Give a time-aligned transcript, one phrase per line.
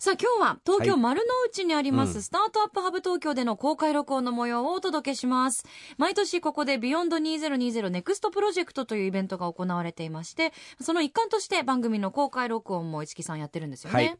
[0.00, 5.64] さあ今日は東京はい丸の内にあります、うんスタートアップハブ東京での公開録音の模様をお届けします。
[5.96, 13.94] 毎年ここでビヨンド2020ネクストプロジェクトというイベントが行われていまして、その一環として番組の公開録音も市木さんやってるんですよね。
[13.96, 14.16] はい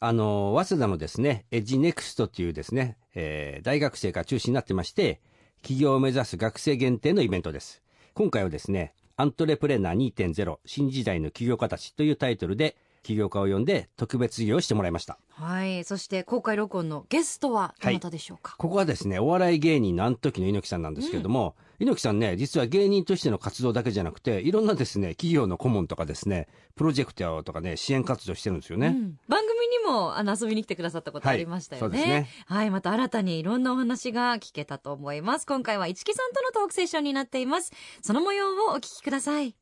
[0.00, 5.20] あの早稲田のですねエッジネクストというですね、えー大学生が中心になってまして
[5.62, 7.82] 起業を目指す学生限定のイベントです
[8.14, 18.54] 今回はですねアントレプレナー2.0新時代の起業家たちというタイトルで起業家を呼んで特別授業をしてもらいましたはい、そして公開録音のゲストはどなたでしょうか？
[18.58, 31.98] ここはですねお笑い芸人のあの時の猪木さんなんですけれども、猪木さんね実は芸人としての活動だけじゃなくていろんなですね企業の顧問とかですねプロジェクトとかね支援活動してるんですよね、うん番組にもあの遊びに来てくださったことありましたよね。
[31.98, 35.46] はいねはい、また新たにいろんなお話が聞けたと思います。
[35.46, 37.72] 今回は市木さんとのトークセッションになっています。
[38.02, 39.56] その模様をお聞きください。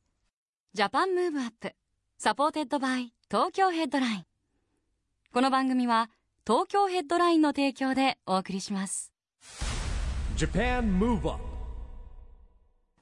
[0.75, 1.73] Japan Move Up
[2.23, 4.25] supported by Tokyo Headline。
[5.33, 6.11] この番組は
[6.47, 9.11] 東京ヘッドラインの提供でお送りします。
[10.37, 11.43] Japan Move Up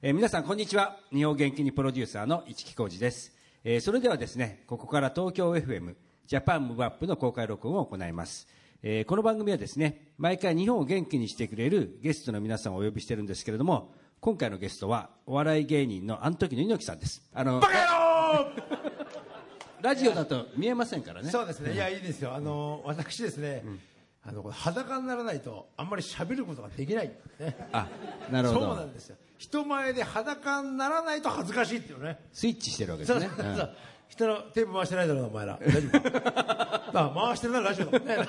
[0.01, 0.99] えー皆さんこんにちは。
[1.11, 3.33] 日本元気にプロデューサーの市木浩司です、
[3.65, 8.47] えーそれではですねここから東京 FM ジャパンムーブアップの公開録音を行います、
[8.81, 17.21] えーこの番組はですね毎回日本を元気にしてくれるゲストの皆さんをお呼びしてるんですけれども今回のゲストはお笑い芸人のあの時の猪木さんです。
[17.33, 17.61] あの
[19.81, 21.29] ラジオだと見えませんからね。
[21.29, 23.63] そうですね、いや、いいですよ、あの私ですね、
[24.23, 27.87] あの裸にならないと、あんまり喋ることができない、ね、あ
[28.31, 33.29] なるほそうどなんですよ、人前で裸にならないと恥ずかしいっていうね、スイッチしてるわけですね。
[33.35, 33.75] そうそうそう。
[34.09, 38.17] 人のテープ回してないだろうな、お前ら、 大丈夫あ回してるならラジオだもんね、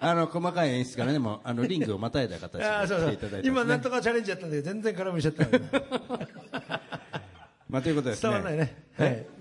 [0.00, 6.80] あの細かい演出からねもうあのリングをまたいだ形で 来ていただいて今、なんとかチャレンジやったんだけど、全然空振りしちゃった
[7.68, 8.30] まあ、ということでですね。
[8.30, 8.84] 伝わらないね。
[8.96, 9.37] はい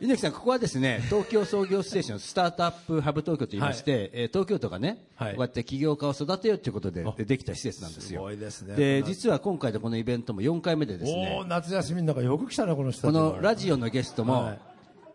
[0.00, 5.34] 猪木さん、ここはですね 東京創業ステーションスタートアップハブ東京といいまして、えー東京都がね、はい。
[5.34, 8.20] こうやって起業家を育てようということであでできた施設なんですよ。
[8.20, 8.76] すごいですね。
[8.76, 14.58] で実は今回でこのイベントも4回目でですおねお、夏休みの中、よく来たな、この人たこのラジオのゲストもはい。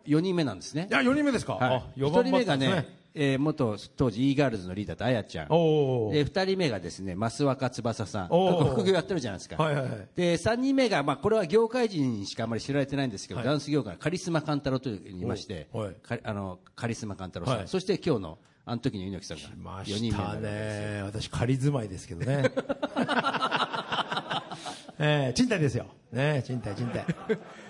[0.06, 0.86] 4人目なんですね。
[0.90, 1.74] いや、4人目ですか、はい。
[1.76, 5.48] あ、1 4番人目がね、えー元当時 e ガールズのリーダーとあやちゃん。
[5.48, 8.28] で2人目がですね増若翼さん。
[8.28, 10.08] 副業やってるじゃないですか、はいはいはい。
[10.16, 13.46] で3人目が、まあ、これは業界人にしかあまり知られてないんですけど、はい。
[13.46, 15.94] ダンス業界のカリスマ勘太郎といいまして、おはい。
[15.94, 17.68] かあのカリスマ勘太郎さん、はい。
[17.68, 22.44] そして今日のあの時の猪木さん来がま4人目にしたね、私、仮住まいですけどね、
[24.98, 27.04] えー、賃貸ですよ、ね、賃貸、賃貸、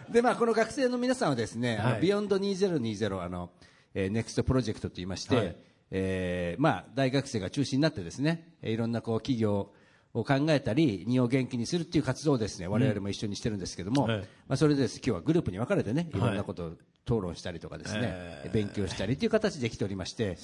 [0.08, 2.00] で、まあ、この学生の皆さんはですね、はい。
[2.00, 3.50] ビヨンド2020あの、
[3.94, 5.56] えー、ネクストプロジェクトといいまして、はい。
[5.90, 9.70] えーまあ、大学生が中心になってですね、えーいろんなこう起業
[10.14, 14.18] を考えたり、日本を元気にするっていう活動をですね、我々も一緒にしてるんですけども、はい。
[14.18, 14.98] まあ、それでです。
[14.98, 16.18] 今日はグループに分かれてね、い。
[16.18, 16.68] ろんなことを
[17.04, 18.00] 討論したりとかですね、
[18.44, 20.36] え勉強したりという形で来ておりまして、ね。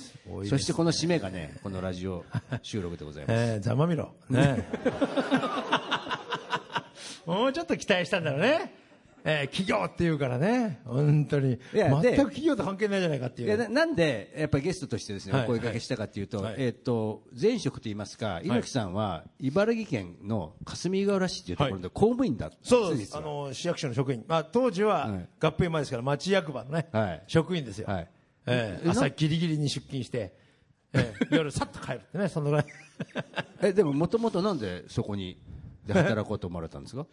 [0.45, 2.25] そしてこの締めがね、このラジオ
[2.63, 3.37] 収録でございます。
[3.39, 4.67] えー、ざまみろ、ね、
[7.25, 8.75] もうちょっと期待したんだろうね、
[9.25, 13.59] えー、企業っていうからね、本当に、いやで全く企業と関係ないじゃないかっていいやう。
[13.59, 15.43] ななんでやっぱりゲストとしてですね、はい。
[15.45, 16.55] お声掛けしたかというと、はい。
[16.59, 23.17] えっ、と前職といいますか猪木さんは茨城県の霞ヶ浦市というところで公務員だったんです、そうです。
[23.17, 25.29] あの市役所の職員、まあ、当時ははい。
[25.41, 27.23] 合併前ですから、町役場のね、はい。
[27.27, 28.09] 職員ですよ、はい。
[28.47, 30.35] えーえ朝ギリギリに出勤して、
[30.93, 32.67] えー 夜、さっと帰るってね、そのぐらい。
[33.63, 35.39] えでももともとなんでそこに
[35.87, 37.07] で働こうと思われたんですか？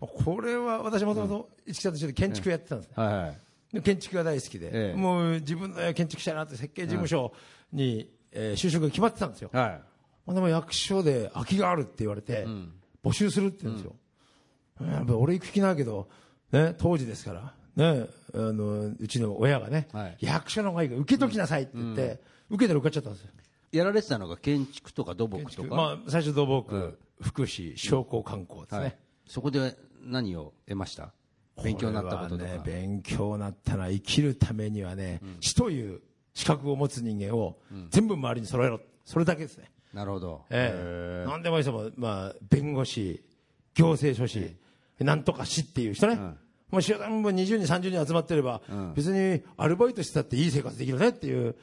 [0.00, 3.38] これは私もともと市木さんと一緒で建築やってたんですね、はい
[3.84, 4.96] 建築が大好きで、ええ。
[4.96, 7.32] もう自分の建築したいなって設計事務所
[7.72, 9.80] に、えー就職が決まってたんですよ、は
[10.26, 10.34] い。
[10.34, 12.48] でも役所で空きがあるって言われて、
[13.04, 13.94] 募集するって言うんですよ、
[14.80, 16.08] やっぱり俺行く気ないけど、
[16.50, 20.16] ね、当時ですから、ね、あのうちの親がね、はい。
[20.18, 23.30] 役所の方がいいから受けときなさいって言って、受けたら受かっちゃったんですよ。
[23.70, 28.80] やられてたのが建築とか土木とか、まあ、最初土木、福祉、商工観光ですね。
[28.80, 28.96] はい、
[29.28, 31.12] そこで何を得ました？
[31.62, 36.00] 勉強になったこととか、ね、勉強になったのは生きるためにはね、死という
[36.32, 37.58] 資格を持つ人間を
[37.90, 38.80] 全部周りに揃えろ。
[39.04, 39.70] それだけですね。
[39.92, 41.28] なるほど、ええ。
[41.28, 43.22] 何でもいい人も、まあ、弁護士、
[43.74, 44.56] 行政書士、
[45.00, 46.16] なんとか士っていう人ね。
[46.70, 48.94] もう集団も20人、30人集まってれば、うん。
[48.94, 51.56] 別にアルバイトしてたっていい生活できるねっていう、あ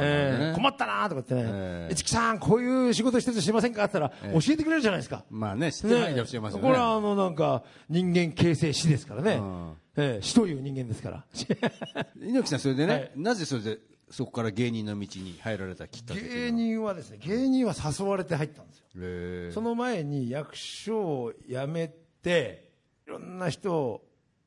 [0.00, 0.54] えーね。
[0.54, 1.94] 困ったなとかってね、ええ。
[1.94, 5.24] 市木さん、こういう仕事しててしませんかって言ったら、ええ教えてくれるじゃないですか。
[5.30, 6.68] まあね、知ってないで教えますよね。
[6.68, 9.72] これはあのなんか人間形成史ですからね、うん。
[9.96, 10.22] ええ。
[10.22, 11.24] 死という人間ですから。
[12.16, 13.12] 猪木さん、それでね、はい。
[13.16, 13.78] なぜそれで、
[14.10, 19.52] そこから芸人の道に入られたきっかけ芸人はですね、芸人は誘われて入ったんですよ。
[19.52, 21.88] その前に役所を辞め
[22.22, 22.70] て、
[23.06, 24.04] いろんな人を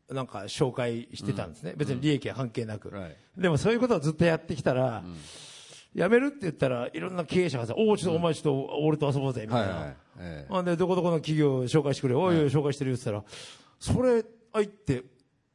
[0.10, 5.04] なんか紹介してたんですね、別に利益は関係なく、はいでもそういうことをずっとやってきたら、
[5.96, 13.34] 辞めるって言ったら、いろんな経営者がさ、おお、ちょっとお前、ちょっと俺と遊ぼうぜみたいな、で、どこどこの企業紹介してくれ、おいおい、紹介してるよって言ったら、
[13.80, 14.24] それ、
[14.54, 15.04] 入って、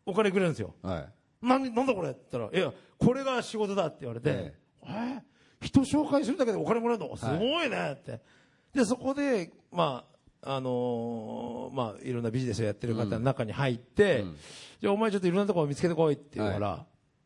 [0.07, 0.75] お金くれるんですよ。
[0.83, 1.09] はい。
[1.43, 4.55] 何なんだこれって言ったら、いや、これが仕事だって言われて、え
[4.87, 5.23] え。
[5.63, 8.21] 人紹介するだけでお金もらえるのすごいねって。
[8.75, 10.05] で、そこで、ま
[10.43, 14.25] あ、あのーまあ、いろんなビジネスをやってる方の中に入って、
[14.81, 16.81] じゃあお前ちょっといろんなところ見つけてこいって言うから、おい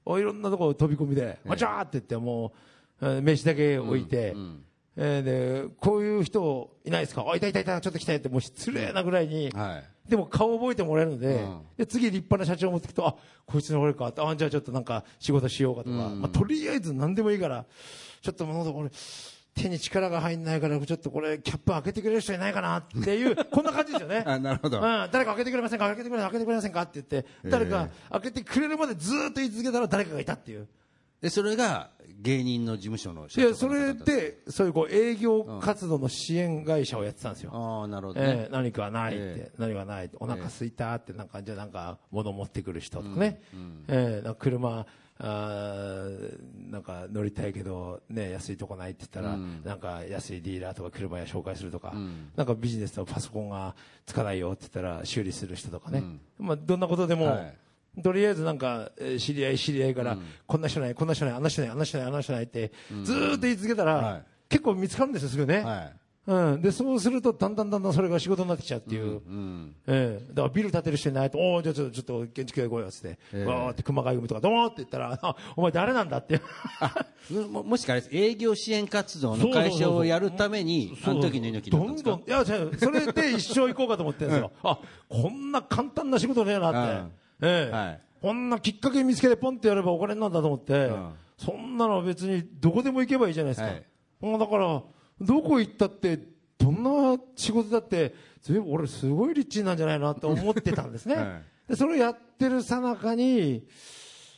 [0.05, 2.53] ろんなところ飛び込みで、まあ、ちゃーって言って、も
[3.01, 4.65] う、えー名刺だけ置いて、うん
[4.97, 7.25] えーで、こういう人いないですか？
[7.29, 9.85] あ、いたいたいた、ちょっと来てって、もう失礼なぐらいに、はい。
[10.09, 11.63] でも顔覚えてもらえるので、うん。
[11.79, 13.17] で次立派な社長を持ってくと、あ、
[13.47, 17.65] こいつの俺かあ、じゃあちょっとなんか仕事しようかとか、まあ、とりあえず何でもいいから、
[18.23, 18.91] ちょっともうこれ、
[19.55, 24.25] 手に力が入んないから、ちょっとこれ、キャップ開けてくれる人いないかなっていう、 こんな感じですよね。
[24.27, 24.79] あ、なるほど。
[24.79, 25.87] うん、誰か開けてくれませんか？
[25.87, 26.83] 開けてくれ、開けてくれませんか？
[26.83, 30.67] って言って、誰か開けてくれるまでずーっと言い続けたら誰かがいたっていう。
[31.21, 31.91] で、それが
[32.21, 37.51] 芸人の事務所のいや、そ社長の方だれで、そういうこう営業活動の支援会社をやってたんですよ。
[37.55, 38.27] ああ、なるほどね。
[38.27, 38.53] ええ。
[38.53, 43.41] 何かないって、え何かないって、お腹空いたって、なんか、じゃあなんか、物持ってくる人とかね、
[43.89, 44.23] ええ。
[44.25, 44.87] なんか車、
[45.19, 51.95] あーなんか乗りたいけど、ね、安いとこないって言ったら、なんか安いディーラーとか車屋紹介するとか、
[52.37, 53.75] なんかビジネスのパソコンが
[54.07, 56.03] つかないよって言ったら修理する人とかね、
[56.39, 57.41] まあ、どんなことでも、は
[57.97, 58.03] い。
[58.03, 62.73] とりあえずなんか、えー知り合い知り合いから、こんな人ない、こんな人ない、あんな人ない、あんな人ない、あんな人ないって、
[63.05, 64.25] ずーっと言い続けたら、はい。
[64.49, 65.61] 結構見つかるんですよ、すぐね。
[65.61, 65.93] はい。
[66.27, 69.77] うん、でそうすると、だんだんだんだんそれが仕事になってきちゃうっていう、うん。
[69.87, 70.27] ええ。
[70.29, 73.45] だからビル建てる人いないと、おお、じゃあちょっとちょっと建築屋来いよっつって、ええ。
[73.45, 76.41] わーって熊谷組とか、どーって言ったら、あお前、誰なんだって、
[77.51, 82.11] ももしかあれです営業支援活動の会社をやるために、あの時の猪木だったんですか？
[82.11, 84.79] どんどん、いや、違うそれで一生行こうかと思ってるんですよ、あ
[85.09, 87.75] こんな簡単な仕事ねえなって、ええ。
[87.75, 88.01] はい。
[88.23, 91.13] こんなきっかけ見つけて、ポンってやればお金になるんだと思って、ん。
[91.37, 93.67] そんなの別にどこでも行けばいいじゃないですか。
[93.67, 93.85] はい。
[94.21, 94.83] もうだから、
[95.21, 96.19] どこ行ったって、
[96.59, 101.15] どんな仕事だって、ずいぶん俺すごいリッチなんじゃないなと思ってたんですね。
[101.17, 103.67] はいで、それをやってるさなかに、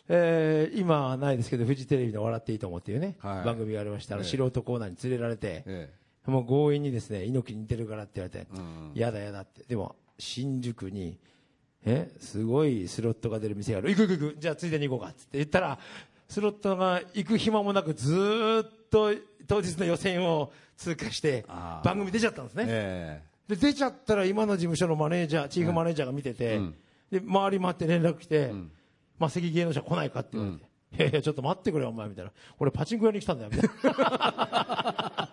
[0.08, 4.17] えー今はないですけど、フジテレビの笑っていいと思っていうね、はい番組がありました。
[4.17, 5.90] ええ素人コーナーに連れられて、え
[6.26, 9.64] もう強引にですね、猪木に似てるからって言われて、うんやだやだって。
[9.64, 11.19] でも、新宿に、
[11.84, 13.90] え、すごいスロットが出る店がある。
[13.90, 14.37] 行く行く行く。
[14.38, 15.12] じゃあついでに行こうか。
[15.12, 15.79] つって言ったら、
[16.29, 19.12] スロットが行く暇もなくずーっと
[19.46, 21.44] 当日の予選を通過して
[21.84, 22.66] 番組出ちゃったんですえね。
[22.69, 26.75] えで、出ちゃったら今の事務所のマネージャー、チーフマネージャーが見てて、うん。
[27.10, 28.52] で、周り回って連絡来て、
[29.19, 30.64] まあ、席芸能者来ないかって言われて、
[30.98, 32.32] いやいや、ちょっと待ってくれよ、お前、みたいな。
[32.58, 35.28] 俺、パチンコ屋に来たんだよ、みたいな。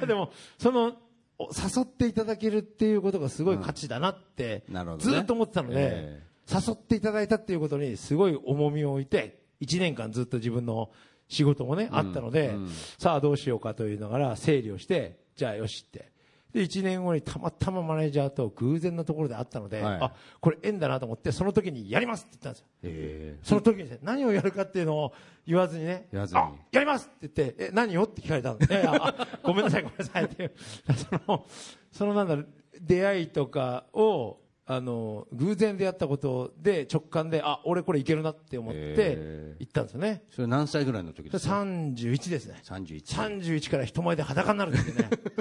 [0.06, 0.96] でも、その、
[1.36, 4.84] お誘っていただけるっていうことがすごい価値だなって、ね。
[4.98, 10.90] ずっと思ってたので、え誘っていただいたっていうことにすごい重みを置いて、1年間ずっと自分の
[11.28, 16.14] 仕事もね、あったので、うんさあどうしようかというのから整理をして、じゃあよしって。
[16.54, 22.66] で、1年後にたまたまマネージャーと偶然のところで会ったので、はいあ、これ縁だなと思って、その時にやりますって言ったんですよ。
[22.84, 25.12] えその時にね、何をやるかっていうのを
[25.44, 28.58] 言わずにね、言わずにあ、やりますって言って、え、何をって聞かれたの。
[28.70, 30.52] え、ああごめんなさい、ごめんなさいっていう。
[30.94, 31.46] その、
[31.90, 32.48] そのなんだろう、
[32.80, 40.22] 出会いとかを、あの、偶然出会ったことで直感で、あ、俺これいけるなって思って行ったんですよね。
[40.30, 42.60] それ何歳ぐらいの時ですか？31ですね。
[42.64, 43.04] 31
[43.42, 44.82] 31から人前で裸になるっね。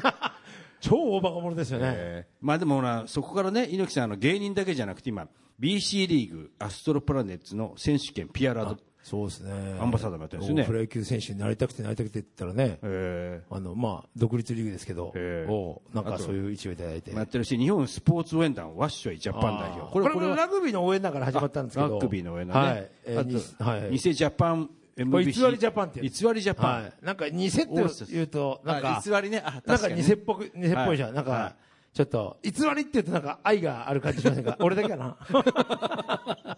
[0.82, 1.94] 超大バカ者ですよね。
[1.96, 9.52] えーまあでもほらそこからね猪木さんあの芸人だけじゃなくて今 BC リーグアストロプラネッツの選手権ピアラドそうですね。
[9.82, 10.64] アンバサダーもやってるんですよね。
[10.64, 17.12] プロ野球選手になりたくてなりたくてって言ったらね、えあの、まあ、独立リーグですけど、ええおなんかそういう位置をいただいて。
[17.12, 19.92] ーやってるし日本スポーツ応援団ワッショイジャパン代表。
[19.92, 21.96] これこれラグビーの応援だから始まったんですけど。
[21.96, 22.90] ラグビーの応援団ね、はい。
[23.06, 23.92] えーはい。
[23.92, 26.94] 偽ジャパン MBC 偽りジャパンって偽りジャパン、はい。
[27.02, 27.68] なんか偽って
[28.10, 29.42] 言うと、なんか、あ偽りね。
[29.44, 30.04] あなんか確かにね。
[30.04, 31.10] 偽っぽく、偽っぽいじゃん。
[31.10, 31.16] はい。
[31.16, 31.56] なんか、は
[31.94, 34.56] ちょっと、偽りって言うとなんか愛がある感じしませんか？
[34.62, 35.18] 俺だけかな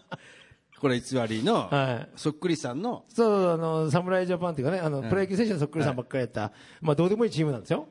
[0.86, 2.10] これ偽りの、はい。
[2.16, 3.06] そっくりさんの。
[3.10, 7.88] そう、あの、侍ジャパンっていうかね、あの、プロ野球選手のそっくりさんばっかりやった、まあ、どうでもいいチームなんですよ。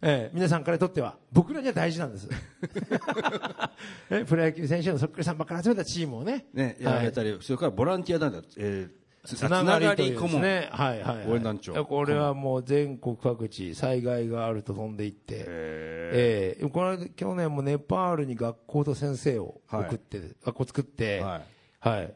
[0.00, 0.30] ええ。
[0.32, 2.28] 皆さんからとっては僕らには大事なんです。
[4.10, 6.46] えプロ野球選手のそっくりさんばっかり集めたチームをね。
[6.54, 9.96] ね、やられたり、それからボランティアなんだ、えー、つつながりと。
[9.96, 11.84] ですね、はいはい、はい、応援団長。
[11.84, 16.58] これはもう全国各地、災害があると飛んでいって、え。
[16.60, 21.42] えこの間去年もネパールに学校と先生を送って、学校作って、は
[21.86, 22.14] はい、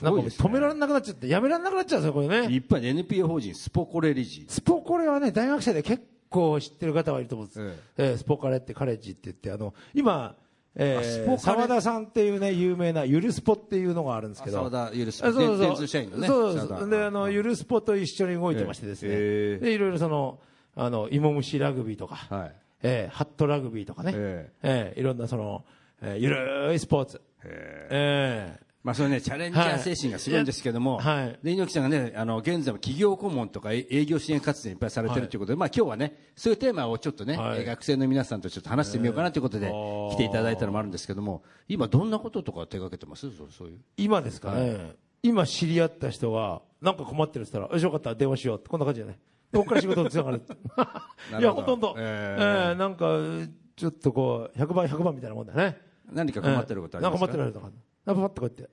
[0.00, 2.54] なんか止められなくなっちゃって、やめられなくなっちゃうんですよ、これね。
[2.54, 4.46] いっぱい NPO 法人スポコレ理事。
[4.48, 7.60] スポコレはね、大学生で結構知ってる方はいると思うんです。
[7.60, 10.36] えええスポカレってカレッジって言って、あの、今、
[10.74, 14.58] えー、沢田さんっていうね、有名なゆるスポっていうのがあるんですけど。
[14.58, 19.10] あ沢田ゆるスポあそうそう電通社員のねそうそう沢田で、あの、ゆるスポと一緒に動いてましてですね。
[19.12, 20.38] ええで、いろいろその、
[20.74, 22.54] あの、芋虫ラグビーとか、はい。
[22.84, 24.12] えーハットラグビーとかね。
[24.14, 25.64] ええーいろんなその、
[26.00, 27.20] えーゆるいスポーツ。
[27.44, 31.26] ええまあ、それね、チャレンジャー精神がすごいんですけども、はい。
[31.26, 31.38] はい。
[31.42, 37.60] で、猪木さんがね、あの、現在も企業顧問とかえ営業支援活動いっぱいされてるということで、まあ、今日はね、そういうテーマをちょっとね、はい。
[37.60, 39.68] えー学生の皆さんとちょっと話してみようかなということで、
[40.12, 43.30] 来ていただいたのもあるんですけども、今どんなこととか手掛けてます？
[43.56, 43.78] そういう。
[43.96, 49.14] 今ですかね、今知り合った人が、なんか困ってるって言ったら、よしよかったら電話しようって、こんな感じじゃない。
[49.52, 50.42] でここから仕事につながる。
[51.38, 55.78] いや、ほとんど、ええーーなんか、ちょっとこう、100番、100番みたいなもんだよね。
[56.12, 57.72] 何か困ってることありますか、なんか困ってることか、
[58.04, 58.68] パッとこうやって。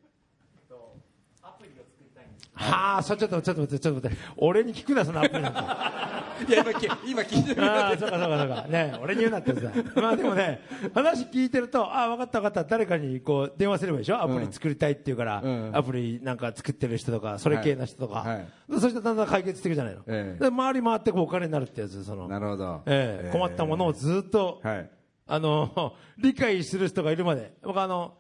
[2.62, 4.24] はあ、そちょっと、ちょっと待って、ちょっと待って。
[4.36, 5.94] 俺に聞くな、そのアプリなんか。
[6.46, 8.68] いや、今聞、今聞いてるああ、そうかそうかそうか。
[8.68, 9.72] ね俺に言うなってさ。
[9.96, 10.60] まあでもね、
[10.94, 12.70] 話聞いてると、ああ、分かった分かった。
[12.70, 14.22] 誰かにこう、電話すればいいでしょ？
[14.22, 18.20] アプリ作りたいって言うから、うんアプリなんか作ってる人とか、それ系の人とか。
[18.20, 20.02] はいそしてだんだん解決していくじゃないの。
[20.08, 22.28] ええで、回り回ってこうお金になるってやつ、その。
[22.28, 22.82] なるほど。
[22.88, 24.90] ええ困ったものをずっと、はい。
[25.28, 27.54] あの、 理解する人がいるまで。
[27.64, 28.16] 僕あの、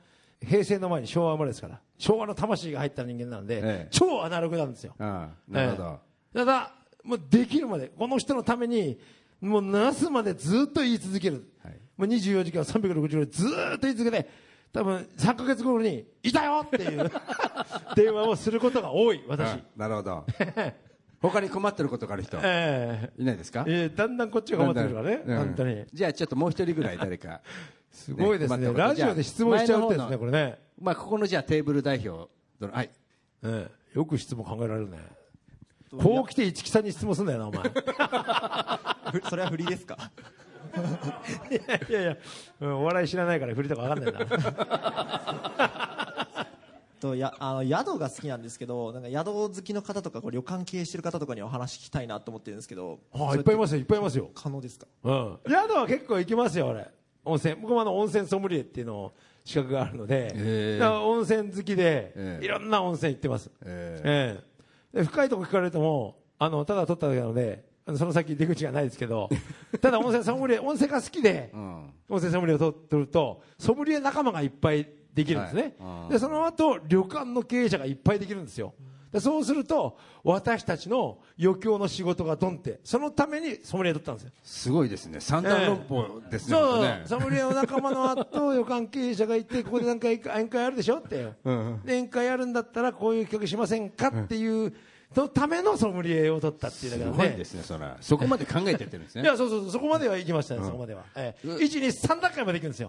[0.45, 1.79] 平成の前に昭和生まれですから。
[1.97, 4.95] 昭和の魂が入った人間なんで、ええ超アナログなんですよ。
[4.99, 5.99] ああ、なるほど。
[6.33, 8.99] ええただ、もうできるまで、この人のために、
[9.41, 11.49] もうなすまでずっと言い続ける。
[11.63, 14.29] はいもう24時間360日ずーっと言い続けて、
[14.71, 17.11] 多分3ヶ月後に、いたよっていう
[17.97, 19.49] 電話をすることが多い、私。
[19.49, 20.25] あなるほど。
[21.21, 23.65] 他に困ってることがある人、えいないですか？
[23.67, 25.85] えええだんだんこっちが頑張ってくるからね、うん本当に。
[25.91, 27.41] じゃあちょっともう一人ぐらい誰か。
[27.91, 28.71] すごいですね。
[28.73, 30.59] ラジオで質問しちゃうってですね、これね。
[30.81, 32.29] まあ、ここのじゃあテーブル代表。
[32.59, 32.89] どのはい。
[33.43, 34.99] ええよく質問考えられるね。
[36.01, 37.63] こう来て市木さんに質問すんだよな、お前。
[37.63, 37.71] ふ
[39.29, 39.97] それは振りですか？
[41.49, 42.17] いやいや、
[42.61, 44.25] うんお笑い知らないから振りとかわかんないんだ。
[47.01, 54.29] とやあの宿が好きなんですけどなんか宿好きの方とかこう旅館経営してる方とかにお話聞きたいなと思ってるんですけどああ、いっぱいいますよ、いっぱいいますよ。
[54.35, 54.85] 可能ですか？
[55.03, 55.39] うん。
[55.47, 56.87] 宿は結構行きますよ、俺。
[57.25, 57.55] 温泉。
[57.55, 63.51] 僕もあの温泉ソムリエっていうのを資格があるので、へーだから温泉好きで、ええいろんな温泉行ってます。
[63.63, 64.49] えええ
[64.99, 69.29] で深いとこ聞かれるとも、あの、ただ取っただけなので、あのその先出口がないですけど、
[69.81, 71.93] ただ温泉ソムリエ、温泉が好きで、うん。
[72.09, 75.75] 温泉ソムリエを取取ると、ソムリエ仲間がいっぱいできるんですね。
[75.79, 78.73] はいで、その後、旅館の経営者がいっぱいできるんですよ。
[79.11, 84.31] でそうすると、私たちの余興の仕事がドンって、そのためにソムリエ取ったんですよ。
[84.43, 85.19] すごいですね。
[85.19, 86.55] 三段論法ですね。
[86.55, 91.17] そう、本当ねソムリエの仲間の後、旅館経営者がいて、ここでなんか宴会あるでしょって。
[91.17, 94.73] んで宴会あるんだったら、こういう企画しませんかっていう、
[95.15, 97.23] のためのソムリエを取ったっていうだけなんで。
[97.23, 97.97] すごいですね、それは。
[97.99, 99.23] そこまで考えてやってるんですね。
[99.23, 101.03] いや、そうそうそう、そこまでは行きましたね、そこまでは。
[101.15, 102.87] ええ、1、2、3段階まで行くんですよ。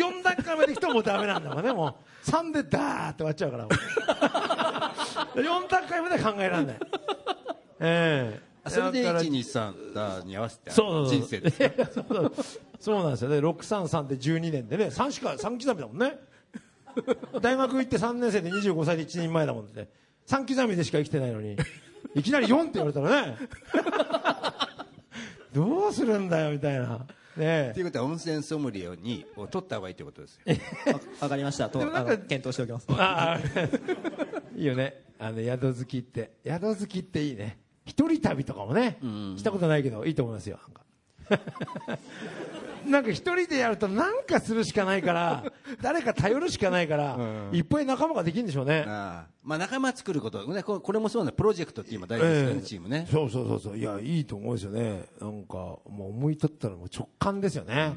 [0.00, 2.30] 4段階まで行くともうダメなんだもんね、もう。
[2.30, 4.57] 3でダーって終わっちゃうから。
[5.42, 6.76] もう4段階まで考えられない。
[7.80, 9.38] ええあそれでだから1、2、
[9.92, 11.74] 3だに合わせて人生で すね。
[12.80, 13.38] そうなんですよね。
[13.38, 16.18] 633で12年でね、3しか、3刻みだもんね。
[17.40, 19.88] 大学行って3年生で25歳で1人前だもんね。
[20.26, 21.56] 3刻みでしか生きてないのに、
[22.14, 23.36] いきなり4って言われたらね、
[25.54, 27.06] どうするんだよ、みたいな。
[27.36, 30.56] ねということは温泉ソムリエにを取った方がいいということですよ。
[31.20, 33.38] あわかりましたとでもなんかあの検討しておきますああ、
[34.56, 35.07] いいよね。
[35.18, 36.32] あの、宿好きって。
[36.44, 37.58] 宿好きっていいね。
[37.84, 38.98] 一人旅とかもね、
[39.36, 40.58] したことないけど、いいと思いますよ。
[40.62, 40.82] なんか
[42.86, 45.44] なんか一人でやるとなんかするしかないから、
[45.82, 47.18] 誰か頼るしかないから、
[47.52, 48.84] いっぱい仲間ができるんでしょうね。
[48.86, 53.06] まあ仲間作ること、ね、ここれもそうね、プロジェクトって今大事ですよね、ええチームね。
[53.10, 53.78] そうそうそうそう。
[53.78, 55.04] いや、いいと思うんですよね。
[55.20, 57.92] なんか、もう思い立ったらもう直感ですよね。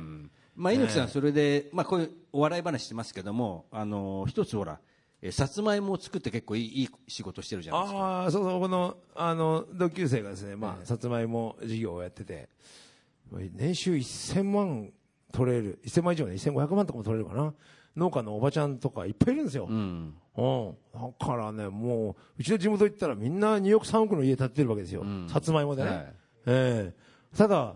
[0.55, 4.79] まあ、猪木さん、それで、まあ、こういうお笑い話してますけども、あの一つほら、
[5.21, 7.99] えーさつまいもを作って結構いいいい仕事してるじゃないですか。
[7.99, 12.49] ああ、そうそう、この、あの、同級生がですね、まあ、さつまいも事業をやってて、
[13.31, 14.91] 年収1000万
[15.31, 17.53] 取れる、1000万以上ね、1500万とかも取れるかな。
[17.95, 19.67] 農家のおばちゃんとかいっぱいいるんですよ。
[19.69, 20.13] うん。
[20.37, 20.75] うん。
[20.93, 25.03] だからね、もう、うちの地元行ったらみんな2億3億の家建ててるわけですよ。
[25.03, 25.89] んさつまいもでね。
[25.89, 26.13] はい
[26.47, 27.75] ええただ、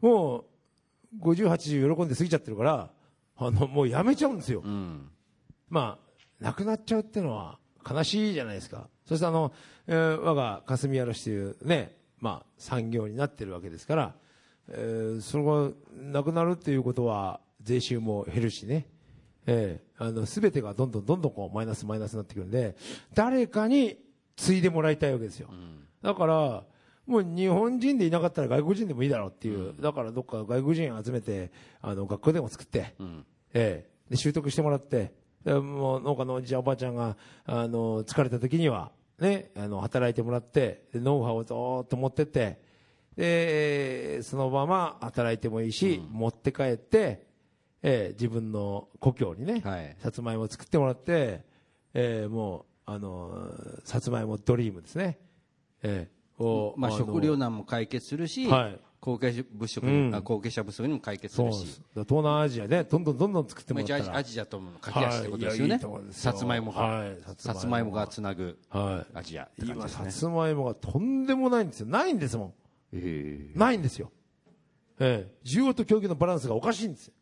[0.00, 0.44] もう
[1.20, 2.90] 50、80喜んで過ぎちゃってるから、
[3.36, 4.62] あの、もうやめちゃうんですよ。
[4.64, 5.10] うん。
[5.68, 6.05] まあ、
[6.40, 8.88] 亡くなっちゃうっていうのは悲しいじゃないですか。
[9.06, 9.52] そしてあの、
[9.86, 14.14] えー我が霞嵐というね、まあ、産業になってるわけですから、
[14.68, 15.70] えーそれが
[16.12, 18.86] なくなるっていうことは税収も減るしね、
[19.46, 22.76] えーあの、すべてがどんどんどんどんこうマイナスマイナスになってくるんで、
[23.14, 23.96] 誰かに
[24.36, 25.48] 継いでもらいたいわけですよ。
[26.02, 26.64] だから、
[27.06, 31.50] もう日本人でいなかったら外国人でもいいだろうっていう、だからどっか外国人集めて、
[31.80, 32.94] あの、学校でも作って、
[33.54, 35.12] ええで習得してもらって、で
[35.54, 42.60] もう農家のおじちゃんおばあちゃんが、あの、疲れた時には、ね、あの、働いてもらって、でノウハウをずーっと持ってって、
[43.16, 47.26] で、そのまま働いてもいいし、持って帰って、
[47.82, 49.96] ええ自分の故郷にね、はい。
[50.00, 51.44] さつまいもを作ってもらって、
[51.94, 53.50] ええもう、あの、
[53.84, 55.18] さつまいもドリームですね。
[55.82, 61.80] ええをまあ、の食糧難も解決するし、はい後継者不足うん後継者不足にも解決するしす。
[61.94, 64.16] 東南アジアでどんどんどんどん作ってまあ、もらったら。
[64.16, 65.80] アジアとの架け橋ってことですよね。
[66.10, 69.88] さつまいもが、はいさつまいもがつなぐはいアジアって感じ今。
[69.88, 71.86] さつまいもがとんでもないんですよ。
[71.86, 72.52] ないんですも
[72.92, 73.56] えん。
[73.56, 74.10] ないんですよ。
[74.98, 77.14] ええ需要と供給のバランスがおかしいんですよ。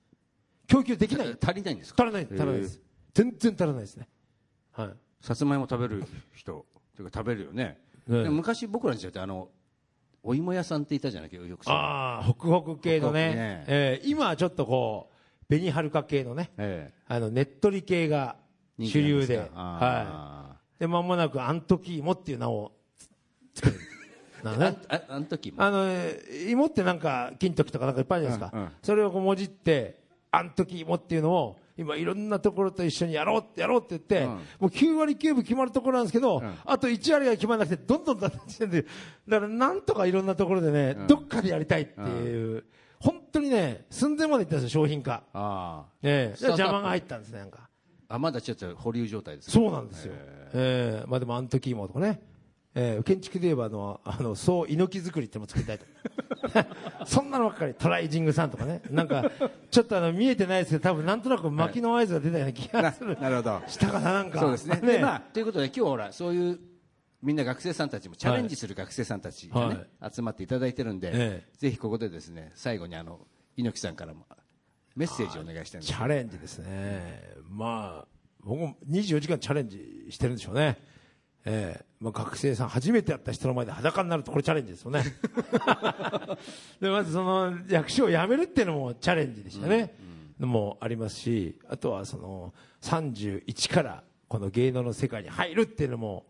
[0.67, 1.29] 供給できない。
[1.29, 2.03] え足りないんですか？
[2.03, 2.81] 足らない、足らないです。
[3.12, 4.09] 全然足らないですね。
[4.73, 4.91] はい。
[5.21, 6.64] さつまいも食べる人、
[6.97, 7.79] というか食べるよね。
[8.07, 9.50] ねでも昔僕らの時代ってあの、
[10.26, 13.28] お芋屋さんっていたじゃないよくああ、ホクホク系のね。
[13.35, 15.11] ねええ今はちょっとこ
[15.43, 18.37] う、紅はるか系のね、ええあの、ねっとり系が
[18.81, 19.33] 主流なんすか？
[19.35, 20.81] で、はあい。
[20.81, 22.73] で、間もなく、アントキーモっていう名を。
[24.43, 24.66] なのね。
[24.88, 25.62] ーああの時も。
[25.62, 28.57] あの、えー芋ってなんか、金時とかなんかいっぱいあるじゃないですか。
[28.59, 30.00] うんうんそれをこうもじって、
[30.31, 38.83] あん時芋っていうのを、今いろんなところと一緒にやろうってやろうって言って、うんもう9割9分決まるところなんですけど、んあと1割が決まらなくて、どんどんだんだんしてんで、
[39.28, 42.64] だからなんとかいろんなところでね、どっかでやりたいっていう、
[43.00, 45.25] 本当にね、寸前までいったんですよ、商品化。
[45.33, 47.69] あ邪魔が入ったんですね、なんか。
[48.09, 48.14] あ。
[48.14, 50.14] あ、まだちょっと保留状態ですかそうなんですよ。
[50.54, 52.21] ええまあでも、あの時芋とかね。
[52.76, 55.87] ええ建築で言えばあの、あの、そう、猪木作りってのも作りたいと。
[57.07, 58.83] そんなのばっかり、トライジングさんとかね。
[58.90, 59.30] なんか、
[59.70, 63.16] ちょっとあの、見えてないですけど、多分なんとなく巻きの合図が出たような気がする。
[63.20, 63.62] なるほど。
[63.66, 64.40] したかな、なんか。
[64.40, 64.76] そうですね。
[64.76, 66.59] で、まあ、ということで今日ほら、そういう、
[67.22, 73.26] みんな学生さんたちもチャレンジする学生さんたちがね、集まっていただいてるんで、ええぜひここでですね、最後にあの、
[73.57, 74.26] 猪木さんからも
[74.96, 77.35] メッセージをお願いしたいんですチャレンジですね。
[77.48, 78.07] まあ、
[78.40, 80.76] 僕も24時間チャレンジしてるんでしょうね。
[81.46, 85.04] ええまあ、学生さん初めてやった人の前で裸になるとこれチャレンジですよね。
[86.80, 89.94] でまずその役所を辞めるっていうのもチャレンジでしたね。
[90.38, 92.52] のもありますし、あとはその
[92.83, 96.26] 31からこの芸能の世界に入るっていうのも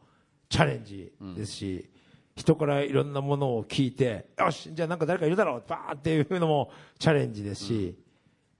[0.49, 1.91] チャレンジですし、
[2.37, 7.99] 人からいろんなものを聞いて、よし、じゃあなんか誰かいるだろう、バーっていうのもチャレンジですし、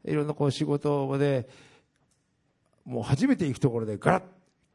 [0.05, 1.49] いろんなこう仕事で、
[2.85, 4.25] もう初めて行くところでガラッ、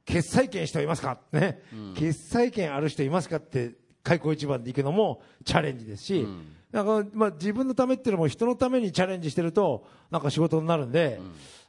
[0.09, 1.19] 決済権人いますか？
[1.31, 1.61] ね、
[1.95, 3.37] 決済権ある人いますか？
[3.37, 6.27] って、開口一番で行くのもチャレンジですし、
[6.71, 11.21] なんかまあ自分のためっていうのも人のためにチャレンジしてると、なんか仕事になるんで、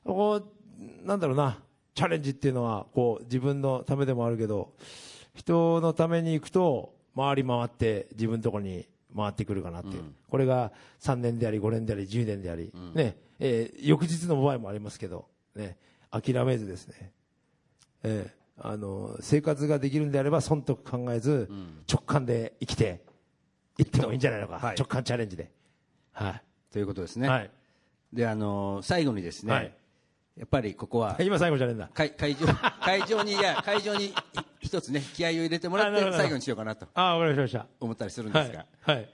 [0.04, 0.42] こ
[1.04, 1.58] う、なんだろうな、
[1.94, 4.72] チャレンジっていうのは、こう、自分のためでもあるけど、
[5.34, 10.04] 人のために行くと、回り回って自分のところに回ってくるかなっていう。
[10.30, 15.76] これが3年であり、5年であり、10年であり、ね、えー翌日の場合もありますけど、ね、
[16.10, 17.12] 諦めずですね、
[18.02, 21.48] えーあの、生活ができるんであれば、損得考えず、
[21.90, 23.00] 直感で生きて、
[23.78, 24.58] いってもいいんじゃないのか。
[24.58, 25.50] はい直感チャレンジで。
[26.12, 27.20] はということですい。
[27.20, 27.28] ね。
[27.28, 27.50] はい。
[28.12, 29.72] で、あのー最後にですね、はい
[30.36, 31.90] やっぱりここは、今最後じゃねえんだ。
[31.92, 32.46] 会会場、
[32.80, 34.14] 会場に、いや、会場にい
[34.60, 37.66] 一つね、気合を入れてもらって最後にしようかなとあかりました。
[37.78, 38.66] 思ったりするんですが。
[38.82, 39.08] はい。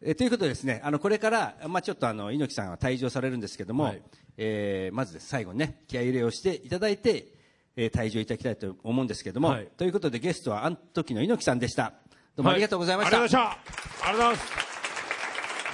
[0.00, 4.02] えということでですね、あのこれから、まあ、ちょっとあの猪木さんは退場されるんですけども、はい
[4.36, 7.32] えーまず最後にね、気合い入れをしていただいて、
[7.76, 11.92] えー退場いただきたいと思うんですけども、はいということでゲストはあの時の猪木さんでした。
[12.36, 13.18] どうもありがとうございました。
[13.18, 14.08] はありがとうございました。
[14.08, 14.72] ありがとうございます。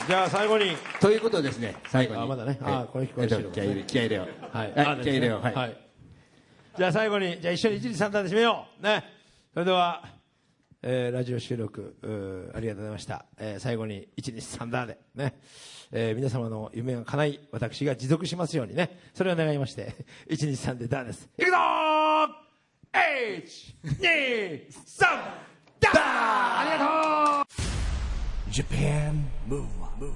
[0.09, 2.23] じゃあ最後に、ということでですね、最後に。
[2.23, 4.23] あまだねはいあこれ聞こえるえっと気合い入れ、気合い入れを。
[4.23, 4.31] はい。
[4.53, 5.41] はい、あ気合い入れを。
[5.41, 5.55] はい。
[5.55, 5.77] はい。
[6.79, 8.83] じゃあ最後に、じゃあ一緒に一日三段で締めよう。
[8.83, 9.05] ね。
[9.53, 10.05] それでは、
[10.83, 11.97] えーラジオ収録、
[12.55, 13.27] ありがとうございました。
[13.37, 15.35] えー最後に一日三段で、ね。
[15.91, 18.97] えー皆様の夢が叶い、私が持続しますようにね。
[19.13, 21.29] それを願いまして、 一日三でダーです。
[21.37, 22.29] いくぞー
[22.93, 25.05] !1、2、3、
[25.81, 27.51] ダーありがと
[28.47, 30.13] う Japan Move Up,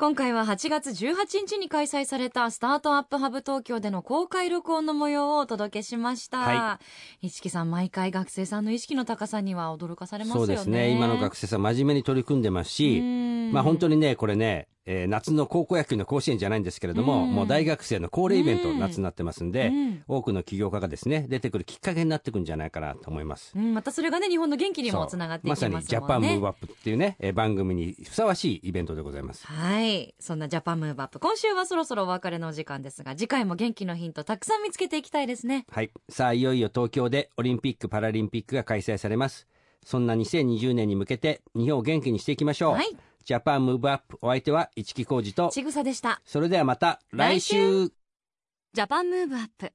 [0.00, 6.38] 今回は8月18日に開催されたスタートアップハブ東京での公開録音の模様をお届けしました。
[6.38, 6.80] は
[7.20, 10.46] 市木さん、毎回学生さんの意識の高さには驚かされますよね。
[10.46, 10.88] そうですね。
[10.88, 23.52] 今の学生さん真面目に取り組んでますし、うんまあ本当にね、これね、えー夏の高校野球の甲子園じゃないんですけれども、うんもう大学生の恒例イベントうん夏になってますんで、うん多くの起業家がですね、出てくるきっかけになってくるんじゃないかなと思います。
[23.54, 25.74] うん、またそれがね、日本の元気にもつながっていきますもんね。
[25.76, 29.46] まさにジャパンムーブアップっていうね、えー番組にふさわしいイベントでございます。
[29.46, 30.14] はい。
[30.18, 31.20] そんなジャパンムーブアップ。
[31.20, 35.66] 今週はそろそろお別れのお時間ですが、次回も元気のヒントたくさん見つけていきたいですね。
[35.70, 35.90] はい。
[36.08, 39.46] さあ、いよいよ東京でオリンピック・パラリンピックが開催されます。
[39.84, 42.72] そんな2020年に向けて日本を元気にしていきましょう。
[42.74, 46.20] はいジャパンムーブアップお相手は市木浩二と、ちぐさでした。
[46.24, 49.72] それではまた来来週ジャパンムーブアップ。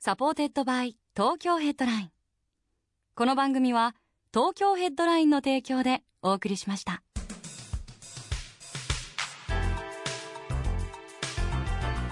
[0.00, 2.10] supported by Tokyo Headline。
[3.14, 3.94] この番組は
[4.32, 7.02] 東京ヘッドラインの提供でお送りしました。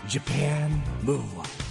[0.09, 0.71] Japan
[1.05, 1.66] Move Up